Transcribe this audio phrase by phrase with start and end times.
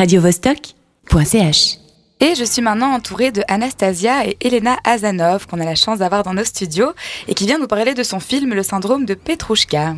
[0.00, 1.78] radiovostok.ch.
[2.20, 6.22] Et je suis maintenant entourée de Anastasia et Elena Azanov, qu'on a la chance d'avoir
[6.22, 6.92] dans nos studios,
[7.28, 9.96] et qui vient nous parler de son film Le syndrome de Petrouchka.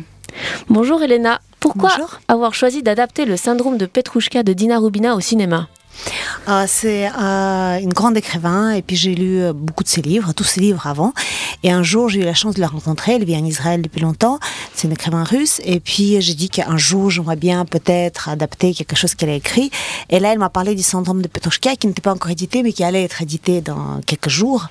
[0.67, 1.91] Bonjour Elena, pourquoi
[2.27, 5.69] avoir choisi d'adapter le syndrome de Petrouchka de Dina Rubina au cinéma?
[6.47, 10.33] Euh, c'est euh, une grande écrivain et puis j'ai lu euh, beaucoup de ses livres,
[10.33, 11.13] tous ses livres avant.
[11.63, 13.13] Et un jour, j'ai eu la chance de la rencontrer.
[13.13, 14.39] Elle vit en Israël depuis longtemps.
[14.73, 15.61] C'est une écrivain russe.
[15.63, 19.71] Et puis j'ai dit qu'un jour, j'aimerais bien peut-être adapter quelque chose qu'elle a écrit.
[20.09, 22.73] Et là, elle m'a parlé du syndrome de Petrushka qui n'était pas encore édité, mais
[22.73, 24.67] qui allait être édité dans quelques jours.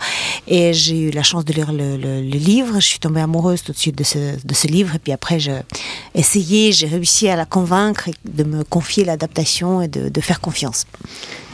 [0.46, 2.80] Et j'ai eu la chance de lire le, livre.
[2.80, 4.94] Je suis tombée amoureuse tout de suite de ce, livre.
[4.94, 5.60] Et puis après, j'ai
[6.14, 10.86] essayé, j'ai réussi à la convaincre de me confier l'adaptation et de faire confiance.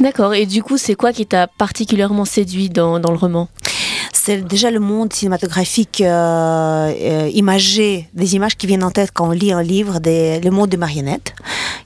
[0.00, 0.34] D'accord.
[0.34, 3.48] Et du coup, c'est quoi qui t'a particulièrement séduit dans, dans le roman?
[4.12, 9.28] C'est déjà le monde cinématographique euh, euh, imagé, des images qui viennent en tête quand
[9.28, 11.34] on lit un livre, des, le monde des marionnettes,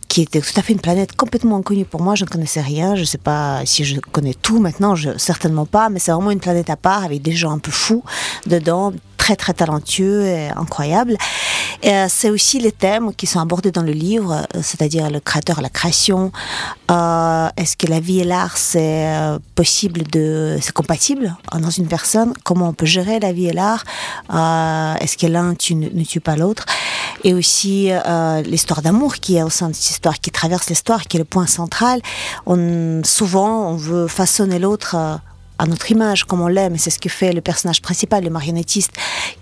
[0.09, 2.17] qui était tout à fait une planète complètement inconnue pour moi.
[2.17, 2.97] Je ne connaissais rien.
[2.97, 6.41] Je ne sais pas si je connais tout maintenant, certainement pas, mais c'est vraiment une
[6.41, 8.03] planète à part avec des gens un peu fous
[8.47, 11.17] dedans, très très talentueux et incroyables.
[11.85, 15.69] Euh, c'est aussi les thèmes qui sont abordés dans le livre, c'est-à-dire le créateur, la
[15.69, 16.31] création.
[16.93, 19.11] Euh, est-ce que la vie et l'art c'est
[19.55, 22.35] possible de, c'est compatible dans une personne?
[22.45, 23.85] Comment on peut gérer la vie et l'art?
[25.01, 26.67] Est-ce que l'un ne tue pas l'autre?
[27.25, 27.91] Et aussi
[28.45, 31.25] l'histoire d'amour qui est au sein de cette histoire, qui traverse l'histoire, qui est le
[31.25, 32.01] point central.
[33.05, 34.97] Souvent, on veut façonner l'autre
[35.63, 36.77] à notre image, comme on l'aime.
[36.77, 38.93] C'est ce que fait le personnage principal, le marionnettiste,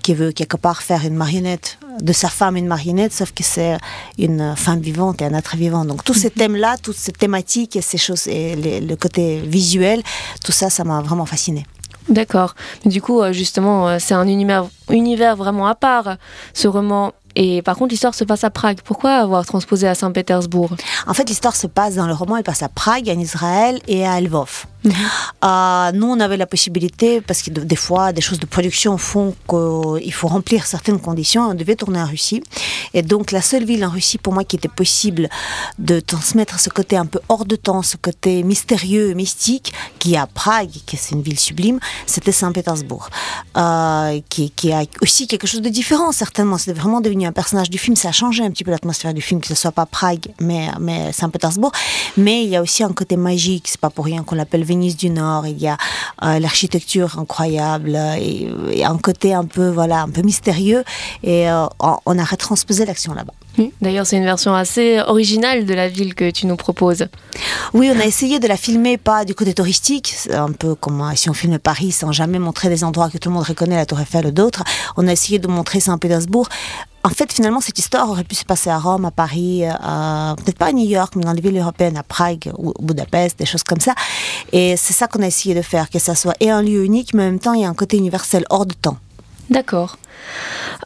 [0.03, 3.77] qui veut quelque part faire une marionnette de sa femme une marionnette, sauf que c'est
[4.19, 5.85] une femme vivante et un être vivant.
[5.85, 6.35] Donc tous ces mhm.
[6.35, 10.03] thèmes-là, toutes ces thématiques et ces choses, et le côté visuel,
[10.45, 11.67] tout ça, ça m'a vraiment fasciné.
[12.09, 12.55] D'accord.
[12.85, 16.17] Du coup, euh, justement, euh, c'est un univers, univers vraiment à part,
[16.55, 17.13] ce roman.
[17.37, 18.81] Et par contre, l'histoire se passe à Prague.
[18.85, 20.71] Pourquoi avoir transposé à Saint-Pétersbourg?
[21.07, 24.05] En fait, l'histoire se passe dans le roman, elle passe à Prague, en Israël et
[24.05, 24.67] à Lvov.
[24.85, 29.35] Euh, nous, on avait la possibilité, parce que des fois, des choses de production font
[29.49, 31.51] qu'il faut remplir certaines conditions.
[31.51, 32.43] On devait tourner en Russie.
[32.95, 35.29] Et donc, la seule ville en Russie, pour moi, qui était possible
[35.79, 40.19] de transmettre ce côté un peu hors de temps, ce côté mystérieux, mystique, qui est
[40.19, 43.09] à Prague, qui est une ville sublime, c'était Saint-Pétersbourg.
[43.57, 46.59] Euh, qui, qui, a aussi quelque chose de différent, certainement.
[46.59, 47.97] C'est vraiment devenu un personnage du film.
[47.97, 50.69] Ça a changé un petit peu l'atmosphère du film, que ce soit pas Prague, mais,
[50.81, 51.73] mais Saint-Pétersbourg.
[52.17, 53.67] Mais il y a aussi un côté magique.
[53.69, 55.77] C'est pas pour rien qu'on l'appelle Venise du Nord, il y a
[56.23, 58.49] euh, l'architecture incroyable et,
[58.85, 60.85] un côté un peu voilà un peu mystérieux
[61.23, 63.35] et euh, on a retransposé l'action là-bas.
[63.83, 67.07] D'ailleurs, c'est une version assez originale de la ville que tu nous proposes.
[67.75, 71.13] Oui, on a essayé de la filmer pas du côté touristique, un peu comme euh,
[71.15, 73.87] si on filme Paris sans jamais montrer des endroits que tout le monde reconnaît, la
[73.87, 74.63] Tour Eiffel ou d'autres.
[74.97, 76.49] On a essayé de montrer Saint-Pétersbourg
[77.03, 80.67] en fait, finalement, cette histoire aurait pu se passer à Rome, à Paris, peut-être pas
[80.67, 83.81] à New York, mais dans les villes européennes, à Prague ou Budapest, des choses comme
[83.81, 83.95] ça.
[84.53, 87.15] Et c'est ça qu'on a essayé de faire, que ça soit et un lieu unique,
[87.15, 88.99] mais en même temps, il y a un côté universel hors de temps.
[89.49, 89.97] D'accord.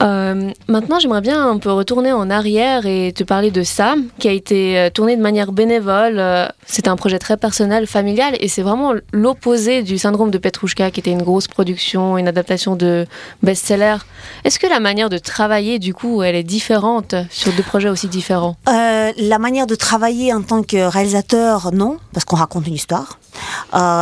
[0.03, 4.29] Euh, maintenant, j'aimerais bien un peu retourner en arrière et te parler de Sam, qui
[4.29, 6.19] a été euh, tourné de manière bénévole.
[6.19, 10.91] Euh, c'est un projet très personnel, familial, et c'est vraiment l'opposé du syndrome de Petrouchka,
[10.91, 13.07] qui était une grosse production, une adaptation de
[13.43, 13.97] best-seller.
[14.45, 18.09] Est-ce que la manière de travailler, du coup, elle est différente sur deux projets aussi
[18.09, 18.57] différents?
[18.67, 23.19] La manière de travailler en tant que réalisateur, non, parce qu'on raconte une histoire.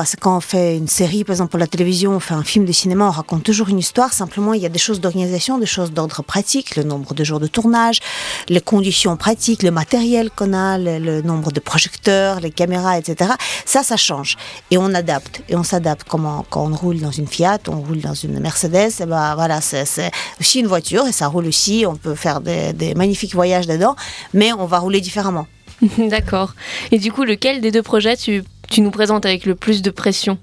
[0.05, 2.65] c'est quand on fait une série, par exemple pour la télévision, on fait un film
[2.65, 4.13] de cinéma, on raconte toujours une histoire.
[4.13, 7.41] Simplement, il y a des choses d'organisation, des choses d'ordre pratique, le nombre de jours
[7.41, 8.01] de tournage,
[8.49, 13.33] les conditions pratiques, le matériel qu'on a, le, nombre de projecteurs, les caméras, etc.
[13.67, 14.37] Ça, ça change.
[14.71, 15.43] Et on adapte.
[15.49, 16.07] Et on s'adapte.
[16.09, 19.35] Comment, quand on roule dans une Fiat, on roule dans une Mercedes, et eh ben
[19.35, 21.85] voilà, c'est aussi une voiture et ça roule aussi.
[21.87, 23.95] On peut faire des, des magnifiques voyages dedans,
[24.33, 25.47] mais on va rouler différemment.
[25.99, 26.55] D'accord.
[26.91, 29.91] Et du coup, lequel des deux projets tu, tu nous présentes avec le plus de
[29.91, 30.39] pression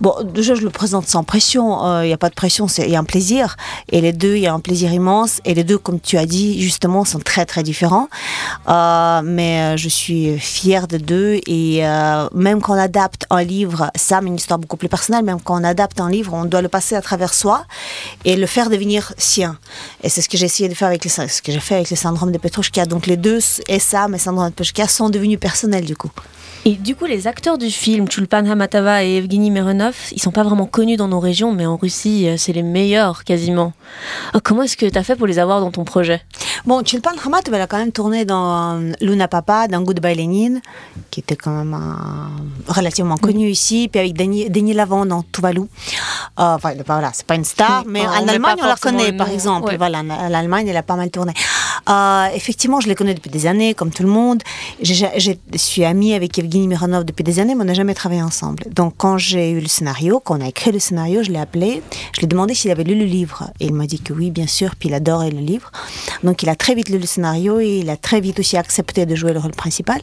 [0.00, 1.78] Bon, déjà, je le présente sans pression.
[1.82, 3.56] Il euh, n'y a pas de pression, il y a un plaisir.
[3.92, 5.40] Et les deux, il y a un plaisir immense.
[5.44, 8.08] Et les deux, comme tu as dit, justement, sont très, très différents.
[8.68, 11.40] Euh, mais euh, je suis fière de deux.
[11.46, 11.82] Et
[12.32, 15.64] même quand on adapte un livre, ça, une histoire beaucoup plus personnelle, même quand on
[15.64, 17.64] adapte un livre, on doit le passer à travers soi
[18.24, 19.58] et le faire devenir sien.
[20.02, 21.90] Et c'est ce que j'ai essayé de faire avec les, ce que j'ai fait avec
[21.90, 22.86] le syndrome de Petrushka.
[22.86, 26.10] Donc les deux, et ça, mais syndrome de Petrushka, sont devenus personnels du coup.
[26.64, 30.42] Et du coup, les acteurs du film, Chulpan Hamatava et Evgeny Mironov, ils sont pas
[30.42, 33.72] vraiment connus dans nos régions, mais en Russie, euh, c'est les meilleurs quasiment.
[34.34, 36.22] Oh, comment est-ce que tu as fait pour les avoir dans ton projet?
[36.64, 40.60] Bon, Chulpan Hamatava, elle a quand même tourné dans euh, Luna Papa, dans Goodbye Lenin,
[41.10, 41.78] qui était quand même
[42.66, 45.60] relativement connu ici, puis avec Denis, Lavant dans Tuvalu.
[45.60, 45.64] Euh,
[46.36, 49.74] enfin, voilà, c'est pas une star, mais en Allemagne, on la connaît, par exemple.
[49.76, 51.32] Voilà, en Allemagne, elle a pas mal tourné.
[51.88, 54.42] Euh, effectivement, je les connais depuis des années, comme tout le monde.
[54.82, 58.64] Je suis amie avec Evgeny Mironov depuis des années, mais on n'a jamais travaillé ensemble.
[58.70, 61.82] Donc, quand j'ai eu le scénario, quand on a écrit le scénario, je l'ai appelé,
[62.12, 63.50] je lui ai demandé s'il avait lu le livre.
[63.60, 65.70] Et il m'a dit que oui, bien sûr, puis il adorait le livre.
[66.22, 69.06] Donc, il a très vite lu le scénario et il a très vite aussi accepté
[69.06, 70.00] de jouer le rôle principal.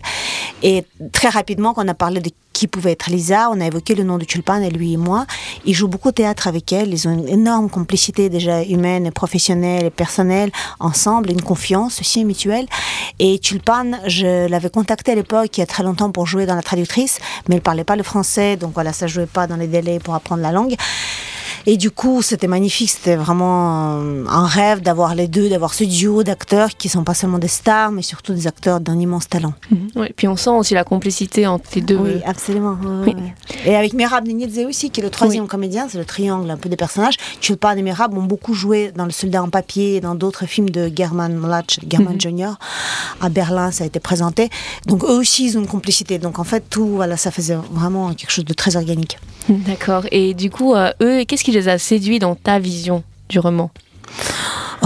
[0.63, 3.49] Et très rapidement, quand on a parlé de qui pouvait être Lisa.
[3.51, 5.25] On a évoqué le nom de Tulpan et lui et moi.
[5.65, 6.93] Ils jouent beaucoup de théâtre avec elle.
[6.93, 12.65] Ils ont une énorme complicité déjà humaine, professionnelle et personnelle ensemble, une confiance aussi mutuelle.
[13.19, 16.55] Et Tulpan, je l'avais contacté à l'époque, il y a très longtemps, pour jouer dans
[16.55, 17.19] la traductrice,
[17.49, 20.15] mais elle parlait pas le français, donc voilà, ça jouait pas dans les délais pour
[20.15, 20.75] apprendre la langue.
[21.67, 22.89] Et du coup, c'était magnifique.
[22.89, 27.39] C'était vraiment un rêve d'avoir les deux, d'avoir ce duo d'acteurs qui sont pas seulement
[27.39, 29.53] des stars, mais surtout des acteurs d'un immense talent.
[29.71, 30.09] Mhm.
[30.15, 31.97] puis on sent aussi la complicité entre les deux.
[31.97, 32.77] Oui, absolument.
[33.65, 36.69] Et avec Merab Nenidze aussi, qui est le troisième comédien, c'est le triangle un peu
[36.69, 37.15] des personnages.
[37.41, 40.69] Chulpan et Merab ont beaucoup joué dans Le Soldat en papier et dans d'autres films
[40.69, 42.21] de German Mlatch, German mhm.
[42.21, 42.59] Junior.
[43.21, 44.49] À Berlin, ça a été présenté.
[44.85, 46.19] Donc eux aussi, ils ont une complicité.
[46.19, 49.17] Donc en fait, tout, voilà, ça faisait vraiment quelque chose de très organique.
[49.49, 50.05] D'accord.
[50.11, 53.71] Et du coup, euh, eux, qu'est-ce qui les a séduits dans ta vision du roman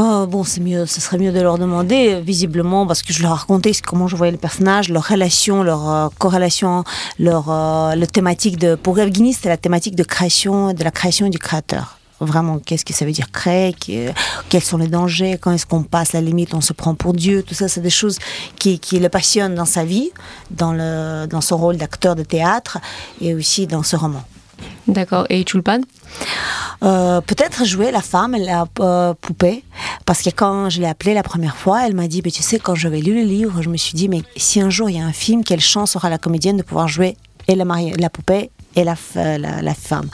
[0.02, 3.32] Oh, bon, c'est mieux, ce serait mieux de leur demander, visiblement, parce que je leur
[3.32, 6.86] ai raconté comment je voyais les personnages, leur relation, leur euh, corrélation,
[7.20, 8.76] leur euh, le thématique de.
[8.76, 12.94] Pour Evgeny, c'était la thématique de création, de la création du créateur vraiment qu'est-ce que
[12.94, 13.74] ça veut dire créer,
[14.50, 17.44] quels sont les dangers, quand est-ce qu'on passe la limite, on se prend pour Dieu,
[17.44, 18.20] tout ça, c'est des choses
[18.58, 20.12] qui, qui, le passionnent dans sa vie,
[20.52, 22.78] dans, le, dans son rôle d'acteur de théâtre
[23.22, 24.24] et aussi dans ce roman.
[24.88, 25.26] D'accord.
[25.30, 25.82] Et Chulpan
[26.84, 29.64] euh, Peut-être jouer la femme, la euh, poupée.
[30.06, 32.76] Parce que quand je l'ai appelée la première fois, elle m'a dit Tu sais, quand
[32.76, 35.06] j'avais lu le livre, je me suis dit Mais si un jour il y a
[35.06, 37.18] un film, quelle chance aura la comédienne de pouvoir jouer
[37.48, 37.66] et la,
[37.98, 38.96] la poupée et la,
[39.38, 40.10] la, femme.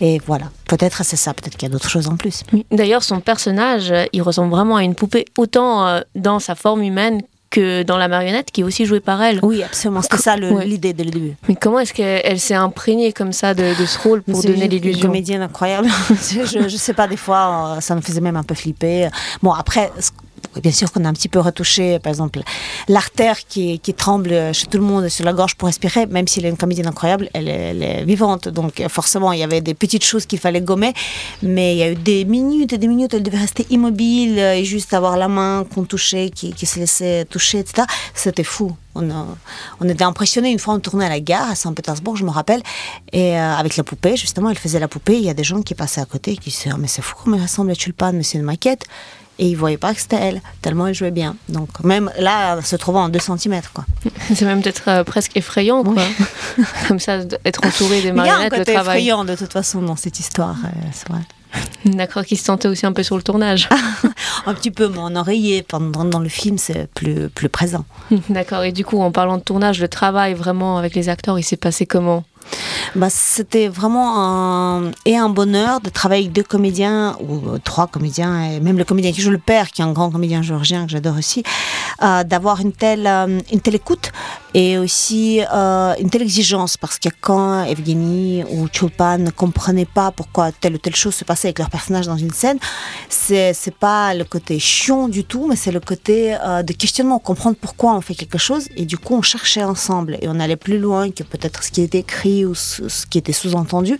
[0.00, 2.42] Et voilà, peut-être c'est ça, peut-être qu'il y a d'autres choses en plus.
[2.70, 7.22] D'ailleurs, son personnage, il ressemble vraiment à une poupée, autant euh, dans sa forme humaine
[7.52, 9.38] que dans la marionnette qui est aussi jouée par elle.
[9.42, 10.02] Oui, absolument.
[10.02, 11.36] C'était ça l'idée dès le début.
[11.48, 15.06] Mais comment est-ce qu'elle s'est imprégnée comme ça de, ce rôle pour donner l'illusion Une
[15.06, 15.88] comédienne incroyable.
[16.10, 19.08] je, sais pas, des fois, euh, ça me faisait même un peu flipper.
[19.42, 19.92] Bon, après,
[20.62, 22.40] bien sûr qu'on a un petit peu retouché, par exemple,
[22.88, 26.46] l'artère qui, tremble chez tout le monde sur la gorge pour respirer, même si elle
[26.46, 28.48] est une comédienne incroyable, elle est, vivante.
[28.48, 30.92] Donc forcément, il y avait des petites choses qu'il fallait gommer,
[31.42, 34.64] mais il y a eu des minutes et des minutes, elle devait rester immobile et
[34.64, 37.86] juste avoir la main qu'on touchait, qui, se laissait toucher, etc.
[38.14, 38.72] C'était fou.
[38.94, 40.50] On, était impressionnés.
[40.50, 42.62] Une fois, on tournait à la gare à Saint-Pétersbourg, je me rappelle,
[43.12, 45.16] et euh, avec la poupée, justement, elle faisait la poupée.
[45.16, 47.14] Il y a des gens qui passaient à côté qui disaient oh, Mais c'est fou
[47.22, 48.84] comme elle ressemble à Tulpan, mais c'est une maquette?
[49.38, 51.36] Et il voyait pas que c'était elle, tellement elle jouait bien.
[51.48, 53.60] Donc même là, se trouvant en 2 cm.
[53.74, 53.84] Quoi.
[54.34, 56.02] C'est même peut-être euh, presque effrayant, quoi.
[56.88, 58.98] Comme ça, être entouré des marionnettes, le travail.
[58.98, 61.20] effrayant de toute façon dans cette histoire, euh, c'est vrai.
[61.84, 63.68] D'accord, qui se sentait aussi un peu sur le tournage.
[64.46, 67.84] un petit peu, mon oreiller pendant dans le film, c'est plus, plus présent.
[68.30, 71.42] D'accord, et du coup, en parlant de tournage, le travail vraiment avec les acteurs, il
[71.42, 72.24] s'est passé comment?
[72.94, 77.86] Bah, c'était vraiment un, et un bonheur de travailler avec deux comédiens, ou euh, trois
[77.86, 80.84] comédiens, et même le comédien qui joue le père, qui est un grand comédien géorgien
[80.84, 81.42] que j'adore aussi,
[82.00, 84.12] d'avoir une telle, euh, une telle écoute
[84.54, 90.52] et aussi une telle exigence, parce que quand Evgeny ou Chulpan ne comprenaient pas pourquoi
[90.52, 92.58] telle ou telle chose se passait avec leur personnage dans une scène,
[93.08, 97.56] c'est, c'est pas le côté chiant du tout, mais c'est le côté de questionnement, comprendre
[97.58, 100.78] pourquoi on fait quelque chose, et du coup on cherchait ensemble, et on allait plus
[100.78, 103.98] loin que peut-être ce qui était écrit ou ce, qui était sous-entendu.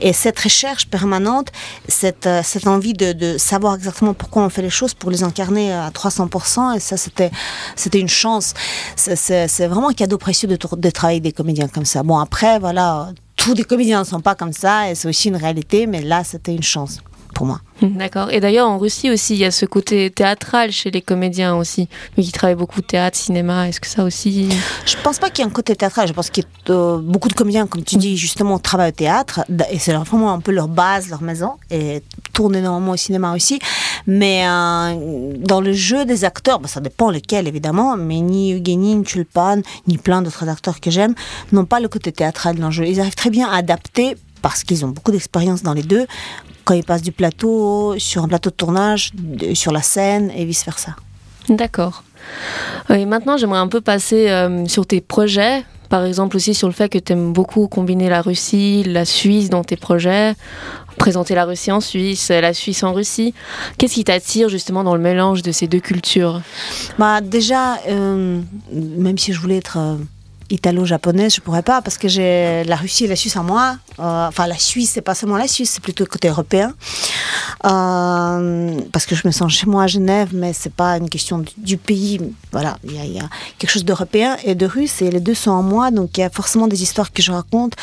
[0.00, 1.48] Et cette recherche permanente,
[1.88, 5.22] cette, euh, cette envie de, de, savoir exactement pourquoi on fait les choses pour les
[5.22, 6.96] incarner à 300%, et ça,
[7.76, 8.54] c'était, une chance.
[8.96, 12.02] C'est, vraiment un cadeau précieux de, travailler des comédiens comme ça.
[12.02, 15.36] Bon, après, voilà, tous les comédiens ne sont pas comme ça, et c'est aussi une
[15.36, 17.00] réalité, mais là, c'était une chance
[17.40, 17.60] pour moi.
[17.80, 18.30] D'accord.
[18.30, 21.88] Et d'ailleurs, en Russie aussi, il y a ce côté théâtral chez les comédiens aussi,
[22.14, 23.66] mais qui travaillent beaucoup théâtre, cinéma.
[23.66, 24.50] Est-ce que ça aussi
[24.84, 26.06] Je pense pas qu'il y ait un côté théâtral.
[26.06, 29.78] Je pense que euh, beaucoup de comédiens, comme tu dis, justement, travaillent au théâtre, et
[29.78, 32.02] c'est vraiment un peu leur base, leur maison, et
[32.34, 33.58] tournent énormément au cinéma aussi.
[34.06, 38.96] Mais euh, dans le jeu des acteurs, bah, ça dépend lesquels évidemment, mais ni Eugénie,
[38.96, 41.14] ni Tulpan, ni plein d'autres acteurs que j'aime
[41.52, 42.86] n'ont pas le côté théâtral dans le jeu.
[42.86, 46.06] Ils arrivent très bien à adapter parce qu'ils ont beaucoup d'expérience dans les deux,
[46.64, 49.12] quand ils passent du plateau sur un plateau de tournage,
[49.54, 50.96] sur la scène et vice-versa.
[51.48, 52.04] D'accord.
[52.90, 56.74] Et maintenant, j'aimerais un peu passer euh, sur tes projets, par exemple aussi sur le
[56.74, 60.34] fait que tu aimes beaucoup combiner la Russie, la Suisse dans tes projets,
[60.96, 63.34] présenter la Russie en Suisse, la Suisse en Russie.
[63.78, 66.40] Qu'est-ce qui t'attire justement dans le mélange de ces deux cultures?
[66.98, 68.40] Bah, Déjà, euh,
[68.72, 69.78] même si je voulais être...
[69.78, 69.96] Euh,
[70.50, 73.76] italo-japonaise, je pourrais pas parce que j'ai la Russie et la Suisse en moi.
[74.00, 76.74] Euh, enfin, la Suisse, c'est pas seulement la Suisse, c'est plutôt le côté européen.
[77.66, 81.44] Euh, parce que je me sens chez moi à Genève, mais c'est pas une question
[81.58, 82.20] du, pays.
[82.52, 83.28] Voilà, il y, a
[83.58, 86.24] quelque chose d'européen et de russe, et les deux sont en moi, donc il y
[86.24, 87.74] a forcément des histoires que je raconte.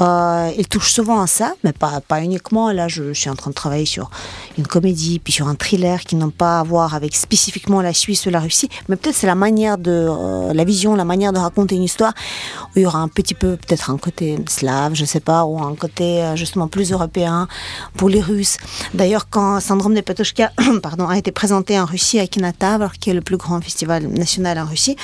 [0.00, 2.72] Euh, ils touchent souvent à ça, mais pas, uniquement.
[2.72, 4.10] Là, je, suis en train de travailler sur
[4.56, 8.24] une comédie, puis sur un thriller qui n'ont pas à voir avec spécifiquement la Suisse
[8.26, 11.74] ou la Russie, mais peut-être c'est la manière de, la vision, la manière de raconter
[11.74, 12.14] une histoire
[12.60, 15.57] où il y aura un petit peu, peut-être un côté slave, je sais pas, ou
[15.66, 17.48] un côté euh, justement plus européen
[17.96, 18.58] pour les Russes.
[18.94, 23.14] D'ailleurs, quand Syndrome de Patochka pardon, a été présenté en Russie à Kinatav, qui est
[23.14, 24.96] le plus grand festival national en Russie,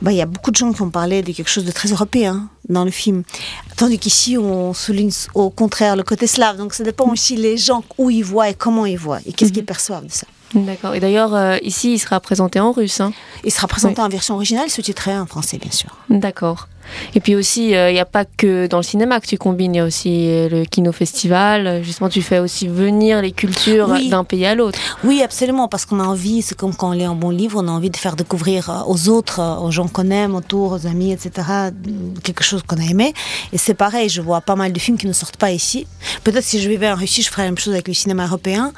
[0.00, 1.90] bah, il y a beaucoup de gens qui ont parlé de quelque chose de très
[1.90, 3.22] européen dans le film.
[3.76, 6.56] Tandis qu'ici, on souligne au contraire le côté slave.
[6.56, 9.50] Donc ça dépend aussi les gens où ils voient et comment ils voient et qu'est-ce
[9.50, 9.56] mhm.
[9.56, 10.26] qu'ils perçoivent de ça.
[10.54, 10.94] D'accord.
[10.94, 13.00] Et d'ailleurs, euh, ici, il sera présenté en russe.
[13.00, 13.12] Hein.
[13.44, 15.90] Il sera présenté en version originale, sous-titré en français, bien sûr.
[16.10, 16.68] D'accord.
[17.14, 19.74] Et puis aussi, euh, il n'y a pas que dans le cinéma que tu combines,
[19.74, 21.82] il y a aussi euh, le Kino Festival.
[21.82, 24.78] Justement, tu fais aussi venir les cultures d'un pays à l'autre.
[25.04, 27.68] Oui, absolument, parce qu'on a envie, c'est comme quand on lit un bon livre, on
[27.68, 31.48] a envie de faire découvrir aux autres, aux gens qu'on aime autour, aux amis, etc.,
[32.22, 33.14] quelque chose qu'on a aimé.
[33.52, 35.86] Et c'est pareil, je vois pas mal de films qui ne sortent pas ici.
[36.24, 38.72] Peut-être si je vivais en Russie, je ferais la même chose avec le cinéma européen,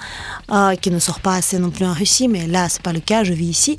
[0.81, 3.25] qui ne sort pas assez non plus en Russie, mais là, c'est pas le cas,
[3.25, 3.79] je vis ici.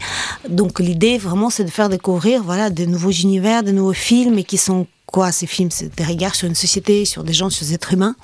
[0.50, 4.44] Donc l'idée, vraiment, c'est de faire découvrir voilà, de nouveaux univers, de nouveaux films mais
[4.44, 5.72] qui sont quoi ces films?
[5.72, 8.16] C'est des regards sur une société, sur des gens, sur des êtres humains.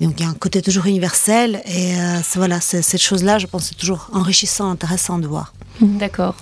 [0.00, 3.64] Donc il y a un côté toujours universel et euh, voilà, cette chose-là, je pense,
[3.64, 5.52] c'est toujours enrichissant, intéressant de voir.
[5.80, 6.36] D'accord.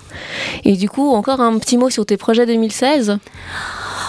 [0.64, 3.18] Et du coup, encore un petit mot sur tes projets 2016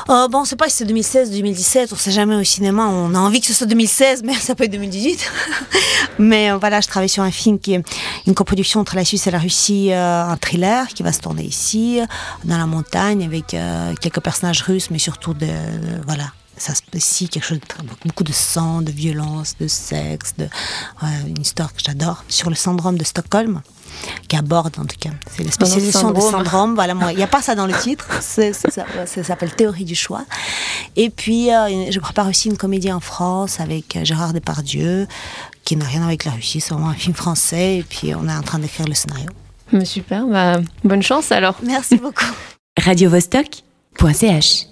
[0.10, 2.44] euh, bon, on ne sait pas si c'est 2016, 2017, on ne sait jamais au
[2.44, 2.88] cinéma.
[2.88, 5.32] On a envie que ce soit 2016, mais ça peut être 2018.
[6.20, 7.84] mais euh, voilà, je travaille sur un film qui est
[8.26, 11.44] une coproduction entre la Suisse et la Russie, euh, un thriller qui va se tourner
[11.44, 12.00] ici,
[12.46, 13.56] dans la montagne, avec
[14.02, 15.48] quelques personnages russes, mais surtout de,
[16.06, 20.48] voilà, ça ici quelque chose de beaucoup de sang, de violence, de sexe, de
[21.28, 23.62] une histoire que j'adore sur le syndrome de Stockholm
[24.28, 25.10] qui aborde en tout cas.
[25.36, 26.76] C'est la spécialisation syndrome.
[26.76, 28.08] Voilà, moi, il n'y a pas ça dans le titre.
[28.22, 28.54] ça,
[29.06, 30.24] s'appelle Théorie du choix.
[30.96, 35.08] Et puis, euh, je prépare aussi une comédie en France avec euh, Gérard Depardieu,
[35.64, 37.78] qui n'a rien avec la Russie, c'est vraiment un film français.
[37.78, 39.30] Et puis, on est en train d'écrire le scénario.
[39.72, 41.56] Mais super, bah, bonne chance alors.
[41.64, 42.26] Merci beaucoup.
[42.80, 43.64] Radio -Vostok
[44.14, 44.68] .ch